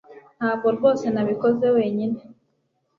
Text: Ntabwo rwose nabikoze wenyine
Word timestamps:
Ntabwo 0.37 0.67
rwose 0.75 1.05
nabikoze 1.13 1.65
wenyine 1.75 2.19